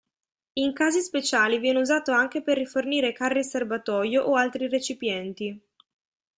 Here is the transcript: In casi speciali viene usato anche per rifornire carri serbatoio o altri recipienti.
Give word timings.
In 0.53 0.73
casi 0.73 0.99
speciali 1.03 1.59
viene 1.59 1.77
usato 1.79 2.11
anche 2.11 2.41
per 2.41 2.57
rifornire 2.57 3.13
carri 3.13 3.43
serbatoio 3.43 4.23
o 4.23 4.33
altri 4.35 4.67
recipienti. 4.67 5.61